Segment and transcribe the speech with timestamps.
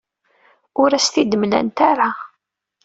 [0.81, 2.09] Ur as-t-id-mlant ara.